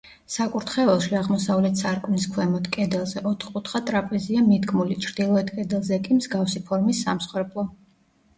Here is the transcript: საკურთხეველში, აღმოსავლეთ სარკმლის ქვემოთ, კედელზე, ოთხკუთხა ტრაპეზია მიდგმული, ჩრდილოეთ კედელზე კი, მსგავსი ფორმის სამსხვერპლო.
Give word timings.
საკურთხეველში, 0.33 1.09
აღმოსავლეთ 1.17 1.81
სარკმლის 1.83 2.25
ქვემოთ, 2.37 2.69
კედელზე, 2.77 3.23
ოთხკუთხა 3.33 3.83
ტრაპეზია 3.91 4.43
მიდგმული, 4.47 4.99
ჩრდილოეთ 5.05 5.53
კედელზე 5.59 6.01
კი, 6.09 6.19
მსგავსი 6.23 6.65
ფორმის 6.73 7.05
სამსხვერპლო. 7.07 7.69